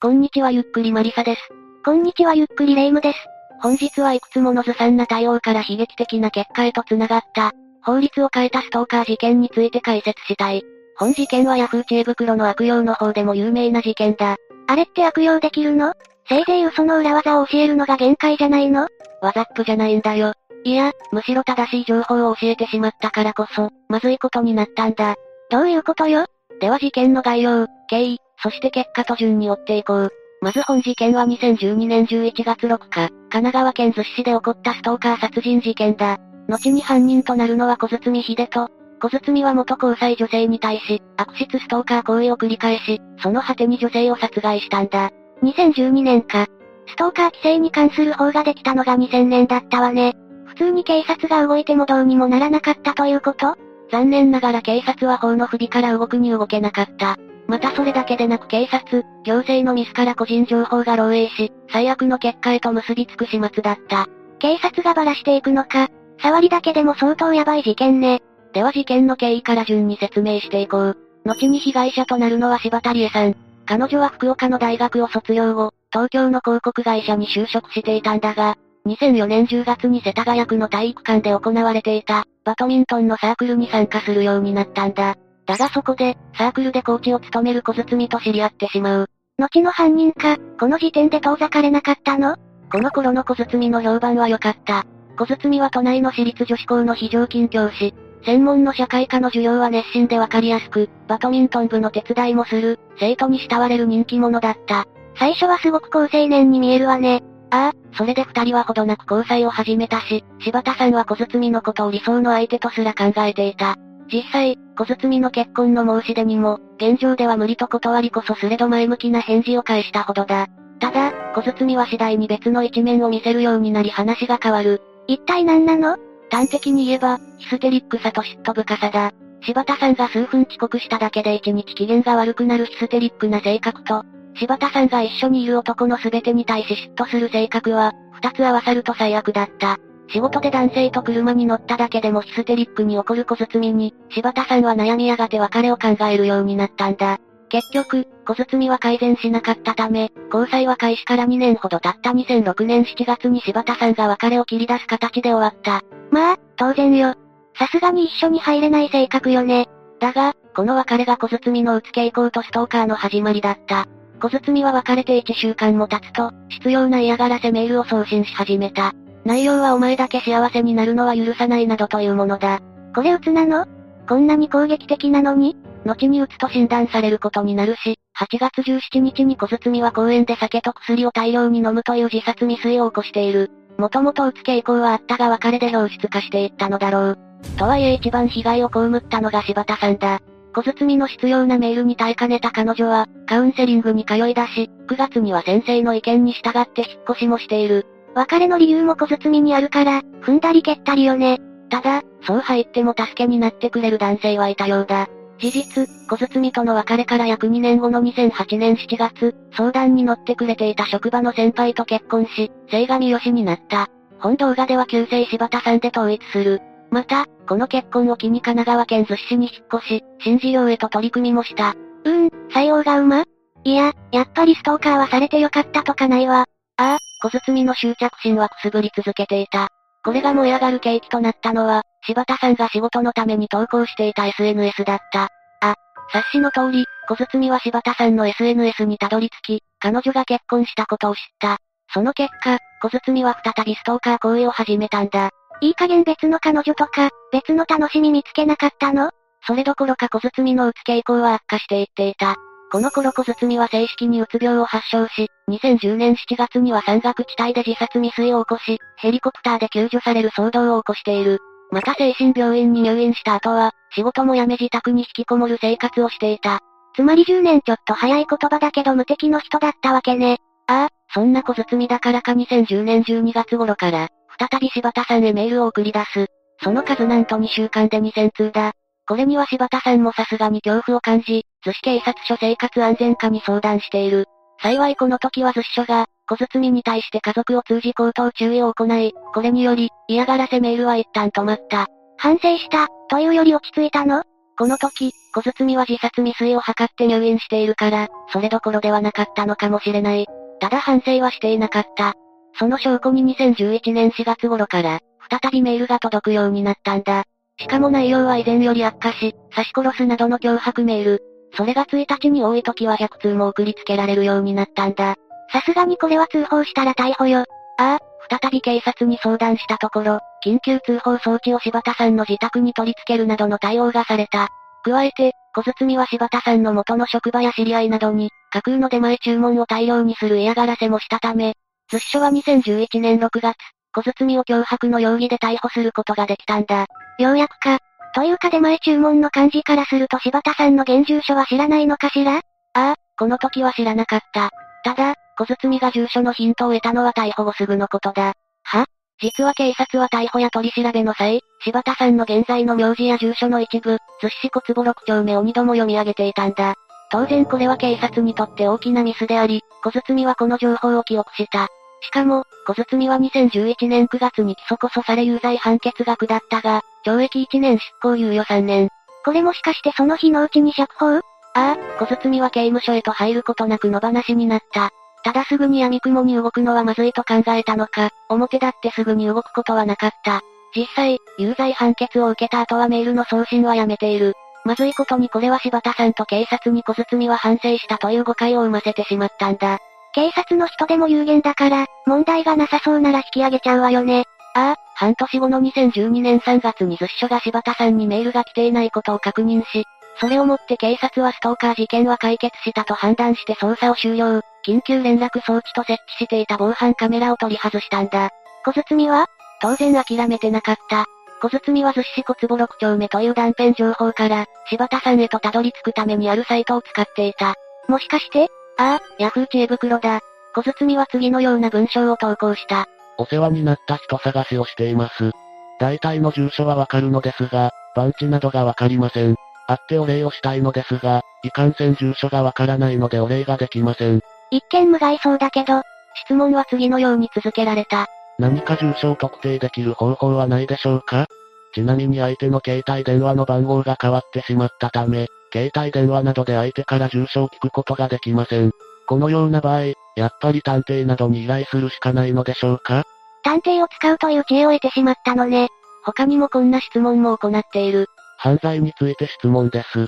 [0.00, 1.40] こんにちはゆっくりマリサです。
[1.84, 3.18] こんにちはゆっくりレイムです。
[3.60, 7.50] 本日はいくつものずさんな対応から悲劇的な結果へと繋がった、
[7.82, 10.62] 法律を変えたストーカー事件について解説したい。
[10.98, 14.36] 本事件はヤフー知恵袋の悪用の方でも有名な事件だ。
[14.68, 15.92] あれって悪用できるの？
[16.28, 18.86] せいぜい嘘の裏技を教えるのが限界じゃないの？
[19.20, 20.32] わざっぷじゃないんだよ。
[20.62, 25.16] いや、むしろ正しい情報を教えてしまったからこそ、まずいことになったんだ。
[25.50, 26.26] どういうことよ？
[26.60, 30.10] では事件の概要、経緯、そして結果と順に追っていこう。
[30.40, 36.18] まず本事件は2012年11月6日、神奈川県逗子市で起こったストーカー殺人事件だ。
[36.48, 38.68] 後に犯人となるのは小堤秀人。
[39.00, 45.10] 小堤は元交際女性に対し、悪質ストーカー行為を繰り返し、その果てに女性を殺害したんだ。
[45.42, 46.46] 2012年か。
[46.86, 50.14] ストーカー規制に関する法ができたのが2000年だったわね。
[50.46, 53.56] 普通に警察が動いてもどうにもならなかったということ？
[53.90, 57.16] 残念ながら警察は法の不備から動くに動けなかった。
[57.48, 64.06] またそれだけでなく警察、行政のミスから個人情報が漏洩し、最悪の結果へと結びつく始末だった。
[64.38, 65.88] 警察がばらしていくのか。
[66.20, 68.20] 触りだけでも相当やばい事件ね。
[68.52, 70.96] では事件の経緯から順に説明していこう。
[71.24, 73.34] 後に被害者となるのは柴田理恵さん。
[73.64, 85.16] 彼女は福岡の大学を卒業後、東京の広告会社に就職していたんだが、2004年10月に世田谷区の体育館で行われていた、バドミントンのサークルに参加するようになったんだ。
[85.48, 89.06] だがそこで、サークルでコーチを務める小包と知り合ってしまう。
[89.38, 92.36] 後の犯人か、この時点で遠ざかれなかったの？
[92.70, 94.84] この頃の小包の評判は良かった。
[95.16, 97.94] 小包は都内の私立女子校の非常勤教師。
[98.26, 104.86] 専門の社会科の授業は熱心でわかりやすく、バドミントン部の手伝いもする、生徒に慕われる人気者だった。
[105.18, 107.22] 最初はすごく高青年に見えるわね。
[107.50, 113.76] ああ、それで二人はほどなく交際を始めたし、柴田さんは小包のことを理想の相手とすら考えていた。
[114.12, 120.46] 実際、小包の結婚の申し出にも、現状では無理と断りこそすれど前向きな返事を返したほどだ。
[120.80, 124.80] ただ、小包は次第に別の一面を見せるようになり話が変わる。
[125.06, 125.98] 一体何なの？
[126.30, 129.12] 端的に言えば、ヒステリックさと嫉妬深さだ。
[129.42, 134.04] 柴田さんが数分遅刻しただけで一日機嫌が悪くなるヒステリックな性格と、
[134.36, 139.78] 柴田さんが一緒にいる男の全てに対し嫉妬する性格は、二つ合わさると最悪だった。
[140.08, 147.18] 仕事で男性と車に乗っただけでもヒステリックに起こる小包に、柴田さんは悩みやがて別れを考えるようになったんだ。
[147.48, 155.82] 結局、小包は改善しなかったため、交際は開始から2年ほど経った2006年7月に柴田さんが別れを切り出す形で終わった。
[156.10, 157.14] まあ、当然よ。
[157.58, 159.68] さすがに一緒に入れない性格よね。
[160.00, 163.86] だが、この別れが小包の打つ傾向とストーカーの始まりだった。
[164.20, 168.92] 小包は別れて1週間も経つと、必要な嫌がらせメールを送信し始めた。
[169.24, 172.60] 内容はお前だけ幸せになるのは許さないなどというものだ。
[172.94, 173.66] これ鬱なの？
[174.08, 175.56] こんなに攻撃的なのに？
[175.84, 183.50] 後に鬱と診断されることになるし、8月17日に小包は公園で酒と薬を大量に飲むという自殺未遂を起こしている。
[183.76, 187.18] もともと鬱傾向はあったが別れで表出化していったのだろう。
[187.56, 190.20] とはいえ一番被害を被ったのが柴田さんだ。
[190.52, 197.86] 小包の必要なメールに耐えかねた彼女は、カウンセリングに通い出し、9月には先生の意見に従って引っ越しもしている。
[198.14, 201.38] 別れの理由も小包にあるから、踏んだり蹴ったりよね。
[201.70, 205.08] ただ、そう入っても助けになってくれる男性はいたようだ。
[205.38, 213.88] 事実、小包との別れから約2年後の2008年7月、相談に乗ってくれていた職場の先輩と結婚し、生神よしになった。
[214.18, 216.60] 本動画では旧姓柴田さんで統一する。
[216.90, 221.76] また、この結婚を機に神奈川県逗子市に引っ越し、新事業へと取り組みもした。
[222.04, 223.24] うーん、採用が馬？
[223.64, 226.46] いや、やっぱりストーカーはされてよかったとかないわ。
[226.78, 229.68] ああ、小包の執着心はくすぶり続けていた。
[230.04, 235.28] これが燃え上がる契機となったのは、柴田さんが仕事のために投稿していた SNS だった。
[235.60, 235.74] あ、
[236.12, 241.58] 察しの通り、小包は柴田さんの SNS にたどり着き、彼女が結婚したことを知った。
[241.92, 245.30] その結果、小包は再びストーカー行為を始めたんだ。
[245.60, 249.10] いい加減別の彼女とか、別の楽しみ見つけなかったの？
[249.46, 252.36] それどころか小包のうつ傾向は悪化していっていた。
[252.70, 261.38] この頃小包は正式にうつ病を発症し、2010年7月には山岳地帯で自殺未遂を起こし、ヘリコプターで救助される騒動を起こしている。
[261.70, 266.60] また精神病院に入院した後は、仕事も辞め自宅に引きこもる生活をしていた。
[266.94, 270.38] つまり10年ちょっと早い言葉だけど無敵の人だったわけね。
[270.66, 276.26] ああ、そんな小包だからか2010年12月頃から、再び柴田さんへメールを送り出す。
[276.62, 278.72] その数なんと2週間で2000通だ。
[279.06, 284.26] これには柴田さんもさすがに恐怖を感じ、逗子警察署生活安全課に相談している。
[284.60, 291.86] 幸いこの時は逗子署が、小包に対して家族を通じ口頭注意を行い、これにより、嫌がらせメールは一旦止まった。
[292.16, 294.22] 反省した、というより落ち着いたの？
[294.58, 300.26] この時、小包は自殺未遂を図って入院しているから、それどころではなかったのかもしれない。
[300.60, 302.14] ただ反省はしていなかった。
[302.58, 304.98] その証拠に2011年4月頃から、
[305.30, 307.22] 再びメールが届くようになったんだ。
[307.60, 311.22] しかも内容は以前より悪化し、刺し殺すなどの脅迫メール。
[311.54, 315.16] それが1日に多い時は100通も送りつけられるようになったんだ。
[315.52, 317.44] さすがにこれは通報したら逮捕よ。
[317.78, 317.98] ああ、
[318.40, 324.48] 再び警察に相談したところ、緊急通報装置を柴田さんの自宅に取り付けるなどの対応がされた。
[324.84, 331.54] 加えて、小包は柴田さんの元の職場や知り合いなどに、架空の出前注文を大量にする嫌がらせもしたため、
[331.90, 333.56] 図書は2011年6月、
[333.92, 336.86] 小包を脅迫の容疑で逮捕することができたんだ。
[337.18, 337.78] ようやくか。
[338.14, 342.36] というか出前注文の感じからすると柴田さんの現住所は知らないのかしら？
[342.36, 342.40] あ
[342.74, 344.50] あ、この時は知らなかった。
[344.84, 348.32] ただ、小包が住所のヒントを得たのは逮捕後すぐのことだ。
[348.64, 348.86] は？
[349.20, 356.74] 実は警察は逮捕や取り調べの際、柴田さんの現在の名字や住所の一部、寿司市小坪6丁目を2度も読み上げていたんだ。
[357.10, 361.68] 当然これは警察にとって大きなミスであり、小包はこの情報を記憶した。
[362.00, 368.88] しかも、小包は2011年9月に起訴こそされ有罪判決が下ったが、懲役1年執行猶予3年。
[369.24, 371.16] これもしかしてその日のうちに釈放？
[371.16, 371.20] あ
[371.54, 374.90] あ、小包は刑務所へと入ることなく野放しになった。
[375.24, 380.40] ただすぐに闇雲に動くのはまずいと考えたのか、表だってすぐに動くことはなかった。
[380.76, 384.34] 実際、有罪判決を受けた後はメールの送信はやめている。
[384.64, 389.78] まずいことにこれは柴田さんと警察に小包は反省したという誤解を生ませてしまったんだ。
[390.14, 394.24] 警察の人でも有限だから、問題がなさそうなら引き上げちゃうわよね。
[394.54, 399.84] ああ、半年後の2012年3月に図書が柴田さんにメールが来ていないことを確認し、
[400.20, 404.40] それをもって警察はストーカー事件は解決したと判断して捜査を終了。
[404.66, 408.30] 緊急連絡装置と設置していた防犯カメラを取り外したんだ。
[408.64, 409.26] 小包は？
[409.60, 411.04] 当然諦めてなかった。
[411.40, 417.54] 小包は寿司小坪6丁目という断片情報から、柴田さんへとたどり着くためにあるサイトを使っていた。
[417.86, 420.20] もしかしてああ、ヤフー知恵袋だ。
[420.54, 422.86] 小包は次のような文章を投稿した。
[423.18, 425.32] お世話になった人探しをしています。
[425.80, 429.34] 大体の住所はわかるのですが、番地などがわかりません。
[429.66, 434.20] 会ってお礼をしたいのですが、いかんせん住所がわからないのでお礼ができません。
[434.50, 435.82] 一見無害そうだけど、
[436.24, 438.06] 質問は次のように続けられた。
[438.38, 441.26] 何か住所を特定できる方法はないでしょうか？
[441.74, 448.72] ちなみに相手の携帯電話の番号が変わってしまったため、携帯電話などで相手から住所を聞くことができません。
[449.06, 449.84] このような場合、
[450.16, 453.04] やっぱり探偵などに依頼するしかないのでしょうか？
[453.42, 455.68] 探偵を使うという知恵を得てしまったのね。
[456.04, 458.08] 他にもこんな質問も行っている。
[458.38, 460.06] 犯罪について質問です。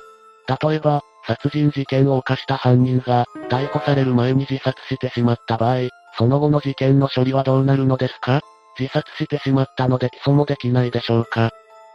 [0.63, 8.41] 例えば、殺人事件を犯した犯人が、逮捕される前に自殺してしまった場合、その後の事件の処理はどうなるのですか？
[8.79, 11.49] 自殺してしまったので起訴もできないでしょうか？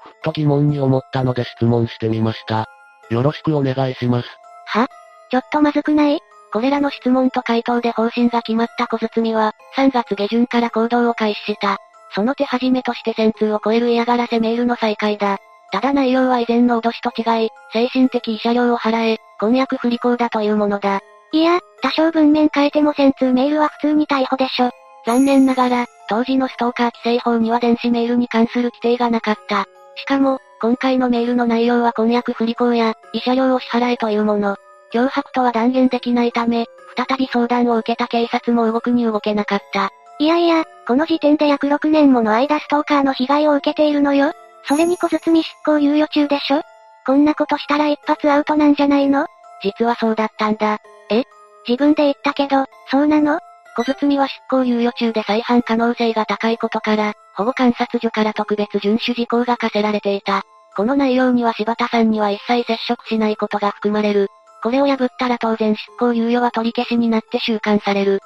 [0.05, 2.67] ふっと疑問に思ったので質問してみました。
[3.11, 4.29] よろしくお願いします。
[4.67, 4.89] は？
[5.31, 6.21] ちょっとまずくない？
[6.53, 11.79] これらの質問と回答で方針が決まった小包は、3月下旬から行動を開始した。
[12.15, 15.39] その手始めとして1000通を超える嫌がらせメールの再開だ。
[15.73, 21.01] ただ内容は以前の脅しと違い、精神的慰謝料を払え、婚約不履行だというものだ。
[21.33, 24.71] いや、多少文面変えても1000通メールは普通に逮捕でしょ。
[25.05, 29.67] 残念ながら、当時のストーカー規制法には電子メールに関する規定がなかった。
[29.97, 34.57] しかも、今回のメールの内容は婚約不履行や、慰謝料を支払えというもの。
[34.93, 36.67] 脅迫とは断言できないため、
[36.97, 39.91] 再び相談を受けた警察も動くに動けなかった。
[40.19, 44.33] いやいや、この時点で約6年もの間ストーカーの被害を受けているのよ。
[44.65, 46.63] それに小包執行猶予中でしょ？
[47.05, 49.27] こんなことしたら一発アウトなんじゃないの？
[49.63, 50.79] 実はそうだったんだ。
[51.11, 51.25] え？
[51.69, 53.39] 自分で言ったけど、そうなの？
[53.77, 60.43] 小包は執行猶予中で再犯可能性が高いことから、保護観察所から特別遵守事項が課せられていた。
[60.77, 64.29] この内容には柴田さんには一切接触しないことが含まれる。
[64.63, 68.17] これを破ったら当然執行猶予は取り消しになって収監される。
[68.17, 68.21] ん？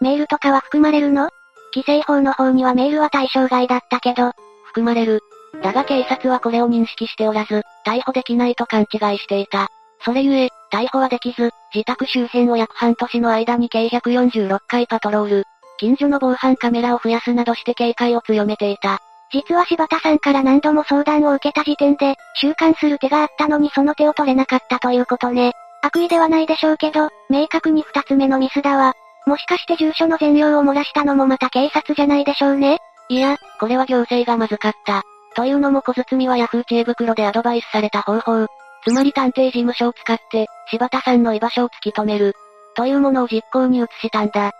[0.00, 1.30] メールとかは含まれるの？
[1.74, 4.32] 規制法の方にはメールは対象外だったけど、
[4.66, 5.20] 含まれる。
[5.62, 9.68] だが警察はこれを認識しておらず、逮捕できないと勘違いしていた。
[10.04, 15.44] それゆえ、逮捕はできず、自宅周辺を約半年の間に計146回パトロール。
[15.78, 18.98] 近所の防犯カメラを増やすなどして警戒を強めていた。
[19.32, 25.52] 実は柴田さんから何度も相談を受けた時点で、収監する手があったのにその手を取れなかったということね。
[25.82, 28.94] 悪意ではないでしょうけど、明確に二つ目のミスだわ。
[29.26, 32.78] もしかして住所の全容を漏らしたのもまた警察じゃないでしょうね
[33.08, 35.02] いや、これは行政がまずかった。
[35.34, 38.46] というのも小包はヤフー知恵袋でアドバイスされた方法。
[38.84, 42.34] つまり探偵事務所を使って、柴田さんの居場所を突き止める。
[42.76, 44.52] というものを実行に移したんだ。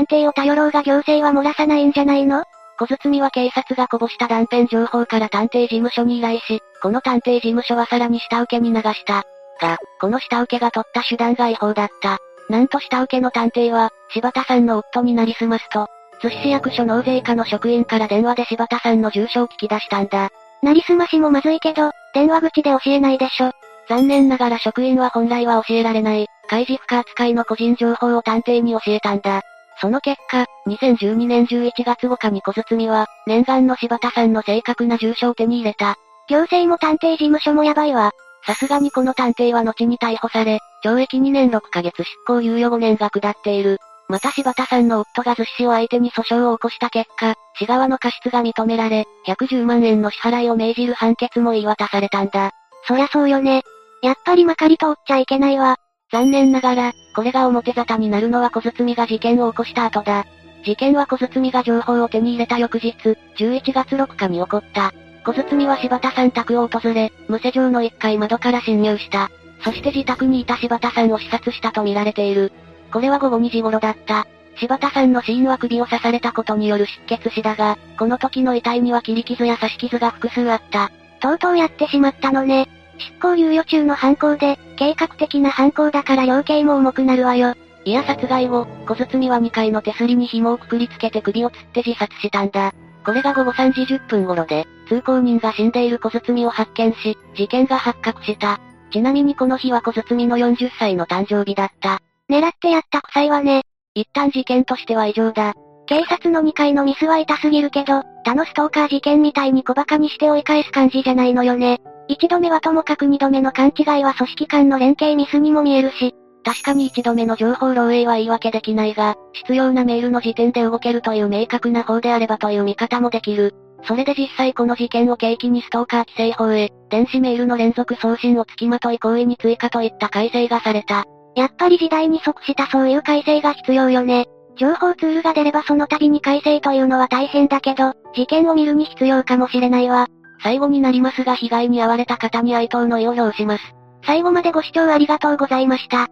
[0.00, 2.44] ん探偵を頼ろうが行政は漏らさないんじゃないの？
[2.78, 9.24] 小包は警察がこぼした断片情報から探偵事務所に依頼し、この探偵事務所はさらに下請けに流した。
[9.60, 12.18] が、この下請けが取った手段が違法だった。
[12.48, 15.86] なんと下請けの探偵は、柴田さんの夫になりすますと、
[16.20, 20.30] 津市役所納税課の職員から電話で柴田さんの住所を聞き出したんだ。
[20.62, 23.52] なりすましもまずいけど、電話口で教えないでしょ。
[23.88, 29.42] 残念ながら職員は本来は教えられない、開示不可扱いの個人情報を探偵に教えたんだ。
[29.80, 35.96] その結果、2012年11月5日に小包は、念願の柴田さんの正確な住所を手に入れた。
[36.28, 38.12] 行政も探偵事務所もやばいわ。
[38.46, 43.78] さすがにこの探偵は後に逮捕され、懲役2年6ヶ月執行猶予5年が下っている。
[44.08, 52.50] また柴田さんの夫が逗子市を相手に訴訟を起こした結果、市側の過失が認められ、110万円の支払いを命じる判決も言い渡されたんだ。
[52.86, 53.62] そりゃそうよね。
[54.02, 55.76] やっぱりまかり通っちゃいけないわ。
[56.12, 60.26] 残念ながら、これが表沙汰になるのは小包が事件を起こした後だ。
[60.62, 62.92] 事件は小包が情報を手に入れた翌日、
[63.38, 64.92] 11月6日に起こった。
[65.24, 69.30] 小包は柴田さん宅を訪れ、無施錠の1階窓から侵入した。
[69.64, 72.52] そして自宅にいた柴田さんを視察したと見られている。
[72.92, 74.26] これは午後2時頃だった。
[74.56, 80.90] 柴田さんの死因は首を刺されたことによる出血死だが、この時の遺体には切り傷や刺し傷が複数あった。
[81.20, 82.68] とうとうやってしまったのね。
[82.98, 87.54] 執行猶予中の犯行で、計画的な犯行だから量刑も重くなるわよ。
[87.84, 92.72] いや殺害後、小包は2階の手すりに紐をくくりつけて首を吊って自殺したんだ。
[93.04, 98.60] これが午後3時10分頃で、通行人が死んでいる小包を発見し、事件が発覚した。
[98.92, 102.00] ちなみにこの日は小包の40歳の誕生日だった。
[102.30, 103.62] 狙ってやった臭いわね。
[103.94, 105.54] 一旦事件としては異常だ。
[105.86, 111.80] 警察の2階のミスは痛すぎるけど、他のストーカー事件みたいに小馬鹿にして追い返す感じじゃないのよね。
[112.12, 116.14] 一度目はともかく二度目の勘違いは組織間の連携ミスにも見えるし、
[116.44, 123.54] 確かに一度目の情報漏洩は言い訳できないが、必要なメールの時点で動けるという明確な法であればという見方もできる。
[123.84, 131.04] それで実際この事件を契機にストーカー規制法へ、電子メールの連続送信を付きまとい行為に追加といった改正がされた。
[131.34, 134.26] やっぱり時代に即したそういう改正が必要よね。
[134.56, 140.08] 情報ツールが出ればその度に改正というのは大変だけど、事件を見るに必要かもしれないわ。
[140.42, 143.74] 最後になりますが被害に遭われた方に哀悼の意を表します。
[144.04, 146.08] 最後までご視聴ありがとうございました。